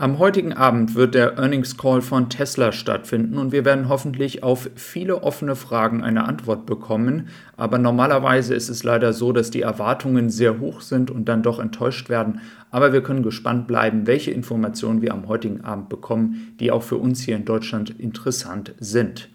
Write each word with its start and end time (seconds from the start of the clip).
Am 0.00 0.18
heutigen 0.18 0.54
Abend 0.54 0.94
wird 0.94 1.14
der 1.14 1.36
Earnings 1.36 1.76
Call 1.76 2.00
von 2.00 2.30
Tesla 2.30 2.72
stattfinden 2.72 3.36
und 3.36 3.52
wir 3.52 3.66
werden 3.66 3.90
hoffentlich 3.90 4.42
auf 4.42 4.70
viele 4.74 5.22
offene 5.22 5.54
Fragen 5.56 6.02
eine 6.02 6.24
Antwort 6.24 6.64
bekommen. 6.64 7.28
Aber 7.58 7.76
normalerweise 7.76 8.54
ist 8.54 8.70
es 8.70 8.82
leider 8.82 9.12
so, 9.12 9.32
dass 9.32 9.50
die 9.50 9.60
Erwartungen 9.60 10.30
sehr 10.30 10.58
hoch 10.58 10.80
sind 10.80 11.10
und 11.10 11.26
dann 11.26 11.42
doch 11.42 11.58
enttäuscht 11.58 12.08
werden. 12.08 12.40
Aber 12.70 12.94
wir 12.94 13.02
können 13.02 13.22
gespannt 13.22 13.66
bleiben, 13.66 14.06
welche 14.06 14.30
Informationen 14.30 15.02
wir 15.02 15.12
am 15.12 15.28
heutigen 15.28 15.60
Abend 15.66 15.90
bekommen, 15.90 16.54
die 16.60 16.70
auch 16.70 16.82
für 16.82 16.96
uns 16.96 17.20
hier 17.20 17.36
in 17.36 17.44
Deutschland 17.44 17.90
interessant 17.90 18.74
sind. 18.80 19.28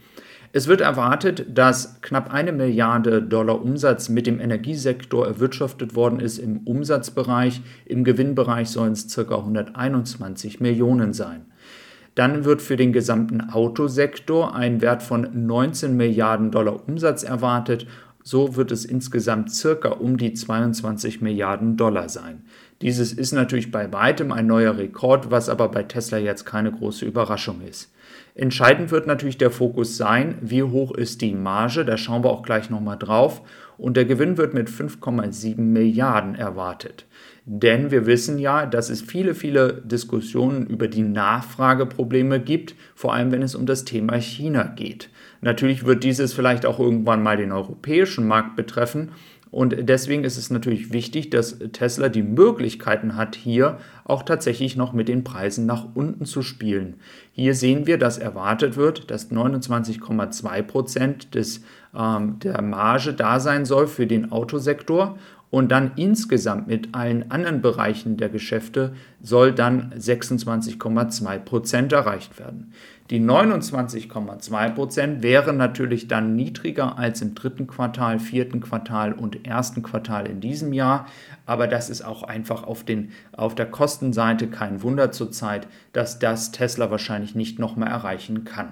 Es 0.55 0.69
wird 0.69 0.79
erwartet, 0.79 1.47
dass 1.57 1.99
knapp 1.99 2.33
eine 2.33 2.53
Milliarde 2.53 3.21
Dollar 3.21 3.61
Umsatz 3.61 4.07
mit 4.07 4.25
dem 4.25 4.39
Energiesektor 4.39 5.27
erwirtschaftet 5.27 5.95
worden 5.95 6.21
ist 6.21 6.37
im 6.37 6.59
Umsatzbereich. 6.59 7.61
Im 7.85 8.05
Gewinnbereich 8.05 8.69
sollen 8.69 8.93
es 8.93 9.13
ca. 9.13 9.35
121 9.35 10.61
Millionen 10.61 11.11
sein. 11.11 11.47
Dann 12.15 12.45
wird 12.45 12.61
für 12.61 12.77
den 12.77 12.93
gesamten 12.93 13.41
Autosektor 13.41 14.55
ein 14.55 14.79
Wert 14.79 15.03
von 15.03 15.27
19 15.33 15.97
Milliarden 15.97 16.51
Dollar 16.51 16.87
Umsatz 16.87 17.23
erwartet. 17.23 17.85
So 18.27 18.55
wird 18.55 18.71
es 18.71 18.85
insgesamt 18.85 19.51
circa 19.51 19.89
um 19.89 20.17
die 20.17 20.33
22 20.33 21.21
Milliarden 21.21 21.77
Dollar 21.77 22.09
sein. 22.09 22.41
Dieses 22.81 23.13
ist 23.13 23.33
natürlich 23.33 23.69
bei 23.69 23.93
weitem 23.93 24.31
ein 24.31 24.47
neuer 24.47 24.79
Rekord, 24.79 25.29
was 25.29 25.47
aber 25.47 25.69
bei 25.69 25.83
Tesla 25.83 26.17
jetzt 26.17 26.43
keine 26.43 26.71
große 26.71 27.05
Überraschung 27.05 27.61
ist. 27.61 27.93
Entscheidend 28.33 28.89
wird 28.89 29.05
natürlich 29.05 29.37
der 29.37 29.51
Fokus 29.51 29.95
sein, 29.95 30.39
wie 30.41 30.63
hoch 30.63 30.91
ist 30.95 31.21
die 31.21 31.35
Marge, 31.35 31.85
da 31.85 31.97
schauen 31.97 32.23
wir 32.23 32.31
auch 32.31 32.41
gleich 32.41 32.71
nochmal 32.71 32.97
drauf. 32.97 33.43
Und 33.77 33.97
der 33.97 34.05
Gewinn 34.05 34.37
wird 34.37 34.53
mit 34.53 34.69
5,7 34.69 35.59
Milliarden 35.59 36.35
erwartet. 36.35 37.05
Denn 37.45 37.91
wir 37.91 38.07
wissen 38.07 38.39
ja, 38.39 38.65
dass 38.65 38.89
es 38.89 39.01
viele, 39.01 39.35
viele 39.35 39.81
Diskussionen 39.85 40.65
über 40.65 40.87
die 40.87 41.03
Nachfrageprobleme 41.03 42.39
gibt, 42.39 42.75
vor 42.95 43.13
allem 43.13 43.31
wenn 43.31 43.43
es 43.43 43.53
um 43.53 43.67
das 43.67 43.85
Thema 43.85 44.19
China 44.19 44.63
geht. 44.63 45.09
Natürlich 45.41 45.85
wird 45.85 46.03
dieses 46.03 46.33
vielleicht 46.33 46.65
auch 46.65 46.79
irgendwann 46.79 47.21
mal 47.21 47.37
den 47.37 47.51
europäischen 47.51 48.27
Markt 48.27 48.55
betreffen. 48.55 49.11
Und 49.51 49.75
deswegen 49.87 50.23
ist 50.23 50.37
es 50.37 50.49
natürlich 50.49 50.91
wichtig, 50.91 51.29
dass 51.29 51.59
Tesla 51.71 52.09
die 52.09 52.23
Möglichkeiten 52.23 53.15
hat, 53.15 53.35
hier 53.35 53.77
auch 54.03 54.23
tatsächlich 54.23 54.75
noch 54.75 54.91
mit 54.91 55.07
den 55.07 55.23
Preisen 55.23 55.65
nach 55.65 55.87
unten 55.93 56.25
zu 56.25 56.41
spielen. 56.41 56.95
Hier 57.31 57.53
sehen 57.53 57.87
wir, 57.87 57.97
dass 57.97 58.17
erwartet 58.17 58.75
wird, 58.75 59.09
dass 59.11 59.31
29,2 59.31 60.61
Prozent 60.63 61.27
ähm, 61.97 62.39
der 62.39 62.61
Marge 62.61 63.13
da 63.13 63.39
sein 63.39 63.65
soll 63.65 63.87
für 63.87 64.07
den 64.07 64.31
Autosektor 64.31 65.17
und 65.49 65.71
dann 65.71 65.91
insgesamt 65.95 66.67
mit 66.67 66.93
allen 66.93 67.31
anderen 67.31 67.61
Bereichen 67.61 68.17
der 68.17 68.29
Geschäfte 68.29 68.93
soll 69.21 69.53
dann 69.53 69.93
26,2 69.93 71.39
Prozent 71.39 71.93
erreicht 71.93 72.39
werden. 72.39 72.73
Die 73.11 73.19
29,2 73.19 74.69
Prozent 74.71 75.21
wären 75.21 75.57
natürlich 75.57 76.07
dann 76.07 76.35
niedriger 76.35 76.97
als 76.97 77.21
im 77.21 77.35
dritten 77.35 77.67
Quartal, 77.67 78.17
vierten 78.17 78.61
Quartal 78.61 79.13
und 79.13 79.45
ersten 79.45 79.83
Quartal 79.83 80.25
in 80.25 80.41
diesem 80.41 80.73
Jahr. 80.73 81.05
Aber 81.45 81.67
das 81.67 81.91
ist 81.91 82.01
auch 82.01 82.23
einfach 82.23 82.63
auf, 82.63 82.83
den, 82.83 83.11
auf 83.31 83.53
der 83.53 83.67
Kostenseite 83.67 84.47
kein 84.47 84.81
Wunder 84.81 85.11
zurzeit, 85.11 85.67
dass 85.93 86.17
das 86.17 86.51
Tesla 86.51 86.89
wahrscheinlich 86.89 87.35
nicht 87.35 87.59
nochmal 87.59 87.89
erreichen 87.89 88.43
kann. 88.43 88.71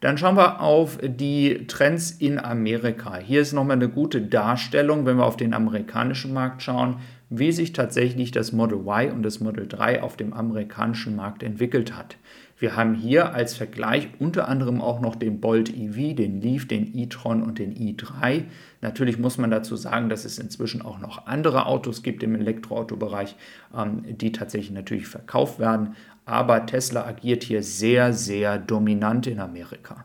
Dann 0.00 0.18
schauen 0.18 0.36
wir 0.36 0.60
auf 0.60 0.98
die 1.02 1.66
Trends 1.66 2.10
in 2.10 2.38
Amerika. 2.38 3.16
Hier 3.16 3.40
ist 3.40 3.52
nochmal 3.52 3.76
eine 3.76 3.88
gute 3.88 4.20
Darstellung, 4.20 5.06
wenn 5.06 5.16
wir 5.16 5.24
auf 5.24 5.36
den 5.36 5.54
amerikanischen 5.54 6.34
Markt 6.34 6.62
schauen, 6.62 6.96
wie 7.30 7.50
sich 7.50 7.72
tatsächlich 7.72 8.30
das 8.30 8.52
Model 8.52 8.80
Y 8.80 9.12
und 9.12 9.22
das 9.22 9.40
Model 9.40 9.66
3 9.66 10.02
auf 10.02 10.16
dem 10.16 10.32
amerikanischen 10.32 11.16
Markt 11.16 11.42
entwickelt 11.42 11.96
hat. 11.96 12.16
Wir 12.58 12.74
haben 12.74 12.94
hier 12.94 13.34
als 13.34 13.54
Vergleich 13.54 14.08
unter 14.18 14.48
anderem 14.48 14.80
auch 14.80 15.00
noch 15.00 15.14
den 15.14 15.40
Bolt 15.40 15.68
EV, 15.68 16.14
den 16.14 16.40
Leaf, 16.40 16.66
den 16.66 16.96
e-tron 16.96 17.42
und 17.42 17.58
den 17.58 17.74
i3. 17.74 18.44
Natürlich 18.80 19.18
muss 19.18 19.36
man 19.36 19.50
dazu 19.50 19.76
sagen, 19.76 20.08
dass 20.08 20.24
es 20.24 20.38
inzwischen 20.38 20.80
auch 20.80 20.98
noch 20.98 21.26
andere 21.26 21.66
Autos 21.66 22.02
gibt 22.02 22.22
im 22.22 22.34
Elektroautobereich, 22.34 23.36
ähm, 23.76 24.04
die 24.08 24.32
tatsächlich 24.32 24.70
natürlich 24.70 25.06
verkauft 25.06 25.58
werden. 25.58 25.96
Aber 26.26 26.66
Tesla 26.66 27.06
agiert 27.06 27.44
hier 27.44 27.62
sehr, 27.62 28.12
sehr 28.12 28.58
dominant 28.58 29.26
in 29.26 29.40
Amerika. 29.40 30.04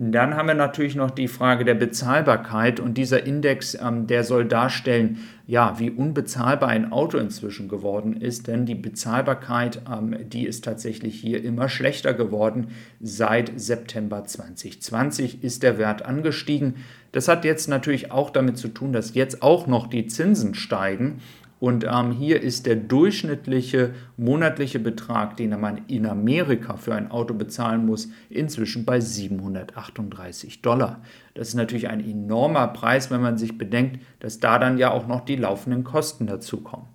Dann 0.00 0.36
haben 0.36 0.46
wir 0.46 0.54
natürlich 0.54 0.94
noch 0.94 1.10
die 1.10 1.26
Frage 1.26 1.64
der 1.64 1.74
Bezahlbarkeit 1.74 2.78
und 2.78 2.94
dieser 2.94 3.26
Index, 3.26 3.74
ähm, 3.74 4.06
der 4.06 4.22
soll 4.22 4.44
darstellen, 4.44 5.18
ja, 5.44 5.80
wie 5.80 5.90
unbezahlbar 5.90 6.68
ein 6.68 6.92
Auto 6.92 7.18
inzwischen 7.18 7.68
geworden 7.68 8.16
ist, 8.20 8.46
denn 8.46 8.64
die 8.64 8.76
Bezahlbarkeit, 8.76 9.82
ähm, 9.92 10.16
die 10.28 10.46
ist 10.46 10.64
tatsächlich 10.64 11.18
hier 11.20 11.42
immer 11.42 11.68
schlechter 11.68 12.14
geworden. 12.14 12.68
Seit 13.00 13.50
September 13.58 14.24
2020 14.24 15.42
ist 15.42 15.64
der 15.64 15.78
Wert 15.78 16.06
angestiegen. 16.06 16.76
Das 17.10 17.26
hat 17.26 17.44
jetzt 17.44 17.68
natürlich 17.68 18.12
auch 18.12 18.30
damit 18.30 18.56
zu 18.56 18.68
tun, 18.68 18.92
dass 18.92 19.14
jetzt 19.14 19.42
auch 19.42 19.66
noch 19.66 19.88
die 19.88 20.06
Zinsen 20.06 20.54
steigen 20.54 21.18
und 21.60 21.84
ähm, 21.84 22.12
hier 22.12 22.40
ist 22.40 22.66
der 22.66 22.76
durchschnittliche 22.76 23.94
monatliche 24.16 24.78
Betrag, 24.78 25.36
den 25.36 25.58
man 25.60 25.82
in 25.88 26.06
Amerika 26.06 26.76
für 26.76 26.94
ein 26.94 27.10
Auto 27.10 27.34
bezahlen 27.34 27.84
muss, 27.84 28.08
inzwischen 28.30 28.84
bei 28.84 29.00
738 29.00 30.62
Dollar. 30.62 31.02
Das 31.34 31.48
ist 31.48 31.54
natürlich 31.54 31.88
ein 31.88 32.00
enormer 32.00 32.68
Preis, 32.68 33.10
wenn 33.10 33.20
man 33.20 33.38
sich 33.38 33.58
bedenkt, 33.58 34.00
dass 34.20 34.38
da 34.38 34.58
dann 34.58 34.78
ja 34.78 34.92
auch 34.92 35.06
noch 35.08 35.24
die 35.24 35.36
laufenden 35.36 35.82
Kosten 35.82 36.26
dazukommen. 36.26 36.86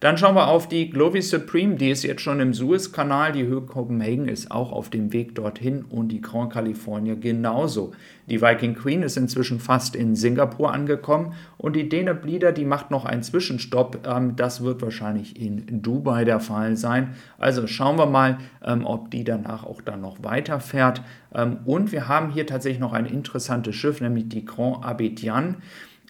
Dann 0.00 0.16
schauen 0.16 0.36
wir 0.36 0.46
auf 0.46 0.68
die 0.68 0.90
Glovi 0.90 1.20
Supreme, 1.22 1.74
die 1.74 1.90
ist 1.90 2.04
jetzt 2.04 2.22
schon 2.22 2.38
im 2.38 2.54
Suezkanal. 2.54 3.32
Die 3.32 3.44
Höhe 3.44 3.62
Copenhagen 3.62 4.28
ist 4.28 4.48
auch 4.48 4.70
auf 4.70 4.90
dem 4.90 5.12
Weg 5.12 5.34
dorthin 5.34 5.84
und 5.90 6.10
die 6.10 6.20
Grand 6.20 6.52
California 6.52 7.16
genauso. 7.16 7.90
Die 8.28 8.40
Viking 8.40 8.76
Queen 8.76 9.02
ist 9.02 9.16
inzwischen 9.16 9.58
fast 9.58 9.96
in 9.96 10.14
Singapur 10.14 10.72
angekommen 10.72 11.32
und 11.56 11.74
die 11.74 11.88
Dana 11.88 12.12
Bleeder, 12.12 12.52
die 12.52 12.64
macht 12.64 12.92
noch 12.92 13.06
einen 13.06 13.24
Zwischenstopp. 13.24 14.06
Ähm, 14.06 14.36
das 14.36 14.62
wird 14.62 14.82
wahrscheinlich 14.82 15.36
in 15.36 15.82
Dubai 15.82 16.24
der 16.24 16.38
Fall 16.38 16.76
sein. 16.76 17.16
Also 17.36 17.66
schauen 17.66 17.98
wir 17.98 18.06
mal, 18.06 18.38
ähm, 18.64 18.86
ob 18.86 19.10
die 19.10 19.24
danach 19.24 19.64
auch 19.64 19.80
dann 19.80 20.00
noch 20.00 20.22
weiterfährt. 20.22 21.02
Ähm, 21.34 21.56
und 21.64 21.90
wir 21.90 22.06
haben 22.06 22.30
hier 22.30 22.46
tatsächlich 22.46 22.78
noch 22.78 22.92
ein 22.92 23.06
interessantes 23.06 23.74
Schiff, 23.74 24.00
nämlich 24.00 24.28
die 24.28 24.44
Grand 24.44 24.84
Abidjan. 24.84 25.56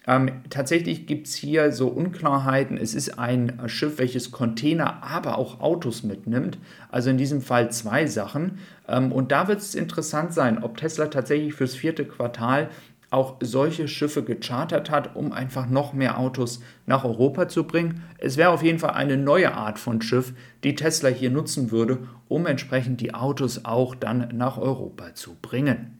Ähm, 0.09 0.41
tatsächlich 0.49 1.05
gibt 1.05 1.27
es 1.27 1.35
hier 1.35 1.71
so 1.71 1.87
Unklarheiten. 1.87 2.77
Es 2.77 2.95
ist 2.95 3.19
ein 3.19 3.61
Schiff, 3.67 3.99
welches 3.99 4.31
Container, 4.31 5.03
aber 5.03 5.37
auch 5.37 5.59
Autos 5.59 6.01
mitnimmt. 6.01 6.57
Also 6.89 7.11
in 7.11 7.19
diesem 7.19 7.43
Fall 7.43 7.71
zwei 7.71 8.07
Sachen. 8.07 8.57
Ähm, 8.87 9.11
und 9.11 9.31
da 9.31 9.47
wird 9.47 9.59
es 9.59 9.75
interessant 9.75 10.33
sein, 10.33 10.63
ob 10.63 10.77
Tesla 10.77 11.05
tatsächlich 11.05 11.53
fürs 11.53 11.75
vierte 11.75 12.05
Quartal 12.05 12.69
auch 13.11 13.35
solche 13.39 13.87
Schiffe 13.87 14.23
gechartert 14.23 14.89
hat, 14.89 15.15
um 15.15 15.31
einfach 15.31 15.69
noch 15.69 15.93
mehr 15.93 16.17
Autos 16.17 16.59
nach 16.87 17.03
Europa 17.03 17.47
zu 17.47 17.65
bringen. 17.65 18.03
Es 18.17 18.35
wäre 18.35 18.49
auf 18.49 18.63
jeden 18.63 18.79
Fall 18.79 18.91
eine 18.91 19.17
neue 19.17 19.53
Art 19.53 19.77
von 19.77 20.01
Schiff, 20.01 20.33
die 20.63 20.73
Tesla 20.73 21.09
hier 21.09 21.29
nutzen 21.29 21.69
würde, 21.69 21.99
um 22.27 22.47
entsprechend 22.47 22.99
die 23.01 23.13
Autos 23.13 23.65
auch 23.65 23.93
dann 23.93 24.29
nach 24.33 24.57
Europa 24.57 25.13
zu 25.13 25.35
bringen. 25.39 25.99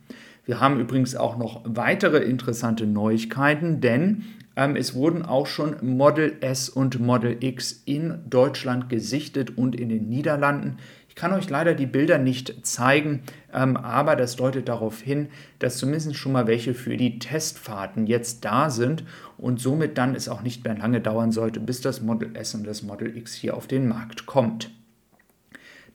Wir 0.50 0.60
haben 0.60 0.80
übrigens 0.80 1.16
auch 1.16 1.38
noch 1.38 1.62
weitere 1.64 2.18
interessante 2.24 2.88
Neuigkeiten, 2.88 3.82
denn 3.82 4.24
ähm, 4.56 4.76
es 4.76 4.96
wurden 4.96 5.22
auch 5.22 5.46
schon 5.46 5.76
Model 5.84 6.38
S 6.42 6.70
und 6.70 7.00
Model 7.00 7.38
X 7.40 7.84
in 7.86 8.24
Deutschland 8.28 8.90
gesichtet 8.90 9.60
und 9.60 9.76
in 9.76 9.90
den 9.90 10.10
Niederlanden. 10.10 10.78
Ich 11.08 11.14
kann 11.14 11.34
euch 11.34 11.52
leider 11.52 11.76
die 11.76 11.86
Bilder 11.86 12.18
nicht 12.18 12.66
zeigen, 12.66 13.22
ähm, 13.54 13.78
aber 13.78 14.16
das 14.16 14.38
deutet 14.38 14.70
darauf 14.70 15.00
hin, 15.00 15.28
dass 15.60 15.78
zumindest 15.78 16.16
schon 16.16 16.32
mal 16.32 16.48
welche 16.48 16.74
für 16.74 16.98
die 16.98 17.20
Testfahrten 17.20 18.08
jetzt 18.08 18.44
da 18.44 18.72
sind 18.72 19.04
und 19.38 19.60
somit 19.60 20.00
dann 20.00 20.16
es 20.16 20.28
auch 20.28 20.42
nicht 20.42 20.64
mehr 20.64 20.76
lange 20.76 21.00
dauern 21.00 21.31
sollte, 21.31 21.60
bis 21.60 21.81
das 21.81 22.02
Model 22.02 22.36
S 22.36 22.56
und 22.56 22.66
das 22.66 22.81
Model 22.81 23.16
X 23.16 23.36
hier 23.36 23.56
auf 23.56 23.68
den 23.68 23.88
Markt 23.88 24.26
kommt. 24.26 24.72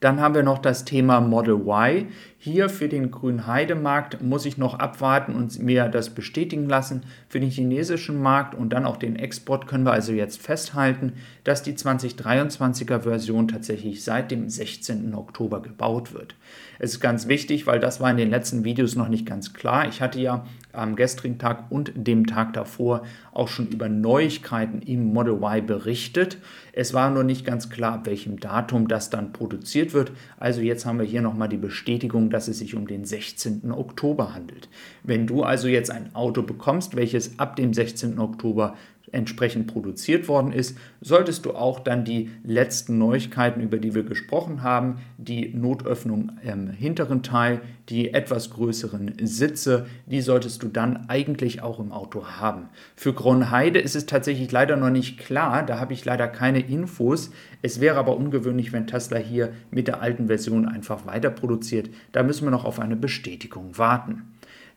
Dann 0.04 0.20
haben 0.20 0.34
wir 0.34 0.42
noch 0.42 0.58
das 0.58 0.84
Thema 0.84 1.22
Model 1.22 1.54
Y. 1.54 2.08
Hier 2.44 2.68
für 2.68 2.90
den 2.90 3.10
Grünheidemarkt 3.10 4.20
muss 4.20 4.44
ich 4.44 4.58
noch 4.58 4.78
abwarten 4.78 5.34
und 5.34 5.58
mir 5.60 5.88
das 5.88 6.10
bestätigen 6.10 6.68
lassen. 6.68 7.04
Für 7.26 7.40
den 7.40 7.48
chinesischen 7.48 8.20
Markt 8.20 8.54
und 8.54 8.74
dann 8.74 8.84
auch 8.84 8.98
den 8.98 9.16
Export 9.16 9.66
können 9.66 9.86
wir 9.86 9.94
also 9.94 10.12
jetzt 10.12 10.42
festhalten, 10.42 11.14
dass 11.44 11.62
die 11.62 11.72
2023er 11.72 13.00
Version 13.00 13.48
tatsächlich 13.48 14.04
seit 14.04 14.30
dem 14.30 14.50
16. 14.50 15.14
Oktober 15.14 15.62
gebaut 15.62 16.12
wird. 16.12 16.34
Es 16.78 16.92
ist 16.92 17.00
ganz 17.00 17.28
wichtig, 17.28 17.66
weil 17.66 17.80
das 17.80 18.00
war 18.00 18.10
in 18.10 18.18
den 18.18 18.28
letzten 18.28 18.62
Videos 18.62 18.94
noch 18.94 19.08
nicht 19.08 19.24
ganz 19.24 19.54
klar. 19.54 19.88
Ich 19.88 20.02
hatte 20.02 20.20
ja 20.20 20.44
am 20.74 20.96
gestrigen 20.96 21.38
Tag 21.38 21.70
und 21.70 21.92
dem 21.94 22.26
Tag 22.26 22.52
davor 22.52 23.04
auch 23.32 23.48
schon 23.48 23.68
über 23.68 23.88
Neuigkeiten 23.88 24.82
im 24.82 25.12
Model 25.12 25.34
Y 25.34 25.64
berichtet. 25.64 26.38
Es 26.72 26.92
war 26.92 27.10
nur 27.10 27.24
nicht 27.24 27.46
ganz 27.46 27.70
klar, 27.70 27.94
ab 27.94 28.06
welchem 28.06 28.40
Datum 28.40 28.88
das 28.88 29.08
dann 29.08 29.32
produziert 29.32 29.94
wird. 29.94 30.10
Also 30.36 30.60
jetzt 30.60 30.84
haben 30.84 30.98
wir 30.98 31.06
hier 31.06 31.22
nochmal 31.22 31.48
die 31.48 31.56
Bestätigung, 31.56 32.30
dass 32.34 32.48
es 32.48 32.58
sich 32.58 32.74
um 32.74 32.88
den 32.88 33.04
16. 33.04 33.70
Oktober 33.70 34.34
handelt. 34.34 34.68
Wenn 35.04 35.28
du 35.28 35.44
also 35.44 35.68
jetzt 35.68 35.92
ein 35.92 36.14
Auto 36.16 36.42
bekommst, 36.42 36.96
welches 36.96 37.38
ab 37.38 37.54
dem 37.54 37.72
16. 37.72 38.18
Oktober 38.18 38.76
entsprechend 39.12 39.66
produziert 39.66 40.28
worden 40.28 40.52
ist, 40.52 40.76
solltest 41.00 41.44
du 41.44 41.52
auch 41.52 41.80
dann 41.80 42.04
die 42.04 42.30
letzten 42.42 42.98
Neuigkeiten, 42.98 43.60
über 43.60 43.78
die 43.78 43.94
wir 43.94 44.02
gesprochen 44.02 44.62
haben, 44.62 44.98
die 45.18 45.54
Notöffnung 45.54 46.32
im 46.42 46.70
hinteren 46.70 47.22
Teil, 47.22 47.60
die 47.88 48.14
etwas 48.14 48.50
größeren 48.50 49.14
Sitze, 49.22 49.86
die 50.06 50.20
solltest 50.20 50.62
du 50.62 50.68
dann 50.68 51.08
eigentlich 51.08 51.62
auch 51.62 51.78
im 51.78 51.92
Auto 51.92 52.26
haben. 52.26 52.68
Für 52.96 53.12
Grunheide 53.12 53.78
ist 53.78 53.94
es 53.94 54.06
tatsächlich 54.06 54.50
leider 54.50 54.76
noch 54.76 54.90
nicht 54.90 55.18
klar, 55.18 55.64
da 55.64 55.78
habe 55.78 55.92
ich 55.92 56.04
leider 56.04 56.28
keine 56.28 56.60
Infos. 56.60 57.30
Es 57.62 57.80
wäre 57.80 57.98
aber 57.98 58.16
ungewöhnlich, 58.16 58.72
wenn 58.72 58.86
Tesla 58.86 59.18
hier 59.18 59.52
mit 59.70 59.88
der 59.88 60.00
alten 60.00 60.26
Version 60.26 60.66
einfach 60.66 61.06
weiter 61.06 61.30
produziert. 61.30 61.90
Da 62.12 62.22
müssen 62.22 62.44
wir 62.44 62.50
noch 62.50 62.64
auf 62.64 62.80
eine 62.80 62.96
Bestätigung 62.96 63.76
warten. 63.78 64.33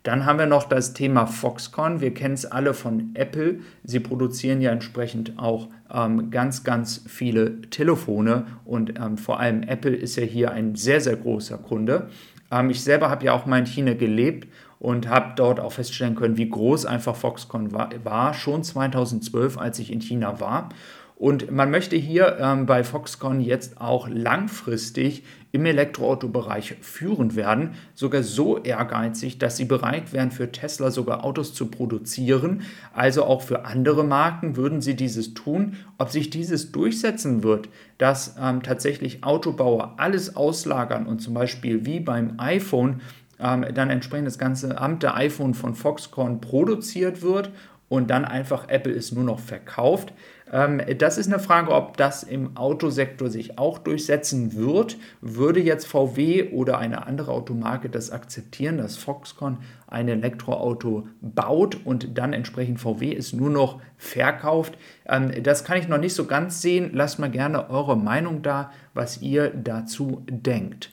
Dann 0.08 0.26
haben 0.26 0.40
wir 0.40 0.46
noch 0.46 0.64
das 0.64 0.94
Thema 0.94 1.26
Foxconn. 1.26 2.00
Wir 2.00 2.14
kennen 2.14 2.36
es 2.36 2.46
alle 2.46 2.74
von 2.74 3.12
Apple. 3.14 3.60
Sie 3.84 4.00
produzieren 4.00 4.62
ja 4.62 4.72
entsprechend 4.72 5.38
auch 5.38 5.68
ähm, 5.94 6.32
ganz, 6.32 6.64
ganz 6.64 7.04
viele 7.06 7.60
Telefone 7.64 8.46
und 8.64 8.98
ähm, 8.98 9.18
vor 9.18 9.42
allem 9.42 9.64
Apple 9.64 9.94
ist 9.94 10.16
ja 10.16 10.24
hier 10.24 10.52
ein 10.52 10.76
sehr, 10.76 11.02
sehr 11.02 11.18
großer 11.18 11.58
Kunde. 11.58 12.08
Ähm, 12.50 12.70
ich 12.70 12.86
selber 12.86 13.10
habe 13.10 13.26
ja 13.26 13.34
auch 13.34 13.46
mal 13.46 13.60
in 13.60 13.66
China 13.66 13.96
gelebt 13.96 14.48
und 14.80 15.10
habe 15.10 15.34
dort 15.36 15.60
auch 15.60 15.74
feststellen 15.74 16.16
können, 16.16 16.38
wie 16.38 16.50
groß 16.50 16.86
einfach 16.86 17.18
Foxconn 17.18 17.74
war, 17.74 17.90
war, 18.06 18.34
schon 18.34 18.64
2012, 18.64 19.58
als 19.58 19.78
ich 19.80 19.92
in 19.92 20.00
China 20.00 20.40
war. 20.40 20.70
Und 21.20 21.50
man 21.50 21.72
möchte 21.72 21.96
hier 21.96 22.38
ähm, 22.40 22.68
bei 22.68 22.84
Foxconn 22.84 23.42
jetzt 23.42 23.82
auch 23.82 24.08
langfristig 24.08 25.24
im 25.52 25.66
Elektroautobereich 25.66 26.76
führend 26.82 27.36
werden, 27.36 27.72
sogar 27.96 28.22
so 28.22 28.60
ehrgeizig, 28.60 29.40
dass 29.40 29.58
sie 29.58 29.66
bereit 29.66 30.14
wären, 30.14 30.30
für 30.30 30.52
Tesla 30.52 30.92
sogar 30.92 31.24
Autos 31.24 31.56
zu 31.56 31.72
produzieren. 31.72 32.62
Also 32.94 33.24
auch 33.24 33.42
für 33.42 33.66
andere 33.66 34.04
Marken 34.04 34.58
würden 34.58 34.80
sie 34.80 34.96
dieses 34.96 35.34
tun. 35.34 35.78
Ob 35.98 36.12
sich 36.12 36.30
dieses 36.30 36.72
durchsetzen 36.72 37.42
wird, 37.42 37.70
dass 37.98 38.36
ähm, 38.40 38.62
tatsächlich 38.62 39.24
Autobauer 39.24 39.96
alles 39.98 40.36
auslagern 40.36 41.08
und 41.08 41.20
zum 41.20 41.34
Beispiel 41.34 41.84
wie 41.84 42.00
beim 42.00 42.36
iPhone 42.38 43.02
ähm, 43.40 43.66
dann 43.74 43.90
entsprechend 43.90 44.28
das 44.28 44.38
ganze 44.38 44.78
amte 44.78 45.16
iPhone 45.16 45.56
von 45.56 45.74
Foxconn 45.74 46.42
produziert 46.42 47.24
wird 47.24 47.50
und 47.90 48.10
dann 48.10 48.26
einfach 48.26 48.70
Apple 48.70 48.94
es 48.94 49.12
nur 49.12 49.24
noch 49.24 49.40
verkauft. 49.40 50.14
Ähm, 50.52 50.82
das 50.98 51.18
ist 51.18 51.28
eine 51.28 51.40
Frage, 51.40 51.72
ob 51.72 51.98
das 51.98 52.24
im 52.24 52.56
Autosektor 52.56 53.30
sich 53.30 53.58
auch 53.58 53.78
durchsetzen 53.78 54.56
wird. 54.56 54.98
Würde 55.22 55.60
jetzt 55.60 55.88
VW 55.88 56.52
oder 56.52 56.78
eine 56.78 57.06
andere 57.06 57.32
Automarke 57.32 57.90
das 57.90 58.12
akzeptieren, 58.12 58.78
dass 58.78 58.98
Foxconn 58.98 59.58
ein 59.88 60.08
Elektroauto 60.08 61.08
baut 61.22 61.78
und 61.86 62.18
dann 62.18 62.34
entsprechend 62.34 62.80
VW 62.80 63.16
es 63.16 63.34
nur 63.34 63.50
noch 63.50 63.82
verkauft? 63.98 64.78
Ähm, 65.06 65.32
das 65.44 65.64
kann 65.64 65.78
ich 65.78 65.88
noch 65.88 66.00
nicht 66.00 66.14
so 66.14 66.26
ganz 66.26 66.62
sehen. 66.62 66.92
Lasst 66.94 67.20
mal 67.20 67.32
gerne 67.32 67.70
eure 67.70 67.98
Meinung 67.98 68.42
da, 68.42 68.72
was 68.94 69.22
ihr 69.22 69.50
dazu 69.50 70.24
denkt. 70.30 70.92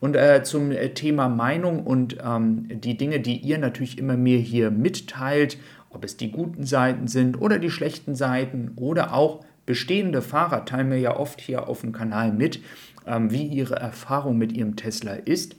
Und 0.00 0.16
äh, 0.16 0.42
zum 0.42 0.70
äh, 0.72 0.90
Thema 0.90 1.28
Meinung 1.28 1.84
und 1.84 2.16
ähm, 2.24 2.66
die 2.70 2.96
Dinge, 2.96 3.20
die 3.20 3.36
ihr 3.36 3.58
natürlich 3.58 3.98
immer 3.98 4.16
mir 4.16 4.38
hier 4.38 4.70
mitteilt 4.70 5.58
ob 5.90 6.04
es 6.04 6.16
die 6.16 6.30
guten 6.30 6.64
Seiten 6.64 7.08
sind 7.08 7.40
oder 7.40 7.58
die 7.58 7.70
schlechten 7.70 8.14
Seiten 8.14 8.72
oder 8.76 9.12
auch 9.12 9.44
bestehende 9.66 10.22
Fahrer 10.22 10.64
teilen 10.64 10.88
mir 10.88 10.98
ja 10.98 11.16
oft 11.16 11.40
hier 11.40 11.68
auf 11.68 11.82
dem 11.82 11.92
Kanal 11.92 12.32
mit, 12.32 12.60
ähm, 13.06 13.30
wie 13.30 13.46
ihre 13.46 13.76
Erfahrung 13.76 14.38
mit 14.38 14.52
ihrem 14.52 14.76
Tesla 14.76 15.12
ist. 15.12 15.56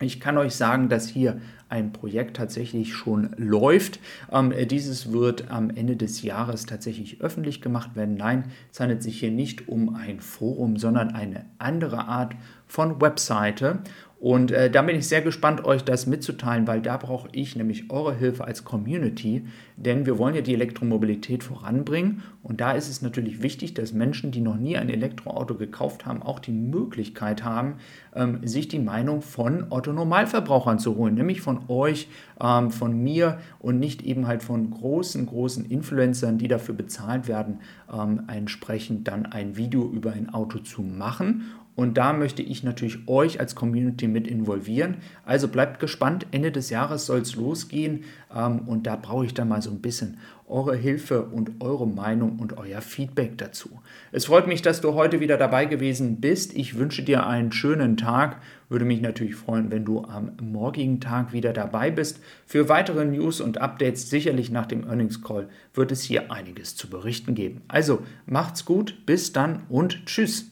Ich 0.00 0.20
kann 0.20 0.38
euch 0.38 0.54
sagen, 0.54 0.88
dass 0.88 1.08
hier 1.08 1.40
ein 1.70 1.92
Projekt 1.92 2.36
tatsächlich 2.36 2.94
schon 2.94 3.30
läuft. 3.36 4.00
Ähm, 4.30 4.52
dieses 4.68 5.12
wird 5.12 5.50
am 5.50 5.70
Ende 5.70 5.96
des 5.96 6.22
Jahres 6.22 6.66
tatsächlich 6.66 7.20
öffentlich 7.20 7.62
gemacht 7.62 7.96
werden. 7.96 8.16
Nein, 8.16 8.44
es 8.72 8.80
handelt 8.80 9.02
sich 9.02 9.20
hier 9.20 9.30
nicht 9.30 9.68
um 9.68 9.94
ein 9.94 10.20
Forum, 10.20 10.76
sondern 10.76 11.10
eine 11.10 11.46
andere 11.58 12.06
Art 12.06 12.34
von 12.66 13.00
Webseite. 13.00 13.80
Und 14.20 14.50
äh, 14.50 14.70
da 14.70 14.82
bin 14.82 14.96
ich 14.96 15.08
sehr 15.08 15.22
gespannt, 15.22 15.64
euch 15.64 15.82
das 15.82 16.06
mitzuteilen, 16.06 16.66
weil 16.66 16.82
da 16.82 16.98
brauche 16.98 17.30
ich 17.32 17.56
nämlich 17.56 17.90
eure 17.90 18.14
Hilfe 18.14 18.44
als 18.44 18.64
Community, 18.64 19.46
denn 19.78 20.04
wir 20.04 20.18
wollen 20.18 20.34
ja 20.34 20.42
die 20.42 20.52
Elektromobilität 20.52 21.42
voranbringen. 21.42 22.22
Und 22.42 22.60
da 22.60 22.72
ist 22.72 22.90
es 22.90 23.00
natürlich 23.00 23.42
wichtig, 23.42 23.72
dass 23.72 23.94
Menschen, 23.94 24.30
die 24.30 24.42
noch 24.42 24.58
nie 24.58 24.76
ein 24.76 24.90
Elektroauto 24.90 25.54
gekauft 25.54 26.04
haben, 26.04 26.22
auch 26.22 26.38
die 26.38 26.52
Möglichkeit 26.52 27.44
haben, 27.44 27.76
ähm, 28.14 28.46
sich 28.46 28.68
die 28.68 28.78
Meinung 28.78 29.22
von 29.22 29.68
Otto-Normalverbrauchern 29.70 30.78
zu 30.78 30.96
holen, 30.96 31.14
nämlich 31.14 31.40
euch, 31.68 32.08
ähm, 32.40 32.70
von 32.70 32.96
mir 33.02 33.38
und 33.58 33.78
nicht 33.78 34.02
eben 34.02 34.26
halt 34.26 34.42
von 34.42 34.70
großen, 34.70 35.26
großen 35.26 35.64
Influencern, 35.64 36.38
die 36.38 36.48
dafür 36.48 36.74
bezahlt 36.74 37.28
werden, 37.28 37.60
ähm, 37.92 38.22
entsprechend 38.28 39.08
dann 39.08 39.26
ein 39.26 39.56
Video 39.56 39.88
über 39.90 40.12
ein 40.12 40.32
Auto 40.32 40.58
zu 40.58 40.82
machen. 40.82 41.44
Und 41.76 41.96
da 41.96 42.12
möchte 42.12 42.42
ich 42.42 42.62
natürlich 42.62 43.08
euch 43.08 43.40
als 43.40 43.54
Community 43.54 44.06
mit 44.06 44.26
involvieren. 44.26 44.98
Also 45.24 45.48
bleibt 45.48 45.80
gespannt. 45.80 46.26
Ende 46.30 46.52
des 46.52 46.68
Jahres 46.68 47.06
soll 47.06 47.20
es 47.20 47.36
losgehen. 47.36 48.04
Ähm, 48.34 48.60
und 48.66 48.86
da 48.86 48.96
brauche 48.96 49.24
ich 49.24 49.34
dann 49.34 49.48
mal 49.48 49.62
so 49.62 49.70
ein 49.70 49.80
bisschen 49.80 50.18
eure 50.50 50.76
Hilfe 50.76 51.22
und 51.22 51.60
eure 51.60 51.86
Meinung 51.86 52.38
und 52.38 52.58
euer 52.58 52.80
Feedback 52.80 53.38
dazu. 53.38 53.80
Es 54.12 54.26
freut 54.26 54.46
mich, 54.46 54.62
dass 54.62 54.80
du 54.80 54.94
heute 54.94 55.20
wieder 55.20 55.36
dabei 55.36 55.64
gewesen 55.64 56.20
bist. 56.20 56.54
Ich 56.54 56.76
wünsche 56.76 57.02
dir 57.02 57.26
einen 57.26 57.52
schönen 57.52 57.96
Tag. 57.96 58.42
Würde 58.68 58.84
mich 58.84 59.00
natürlich 59.00 59.36
freuen, 59.36 59.70
wenn 59.70 59.84
du 59.84 60.04
am 60.04 60.32
morgigen 60.42 61.00
Tag 61.00 61.32
wieder 61.32 61.52
dabei 61.52 61.90
bist. 61.90 62.20
Für 62.46 62.68
weitere 62.68 63.04
News 63.04 63.40
und 63.40 63.58
Updates, 63.58 64.10
sicherlich 64.10 64.50
nach 64.50 64.66
dem 64.66 64.84
Earnings 64.84 65.22
Call, 65.22 65.48
wird 65.72 65.92
es 65.92 66.02
hier 66.02 66.30
einiges 66.30 66.76
zu 66.76 66.90
berichten 66.90 67.34
geben. 67.34 67.62
Also 67.68 68.02
macht's 68.26 68.64
gut, 68.64 69.06
bis 69.06 69.32
dann 69.32 69.62
und 69.68 70.04
tschüss. 70.06 70.50